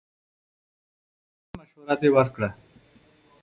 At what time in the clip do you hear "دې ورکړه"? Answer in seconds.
2.01-2.49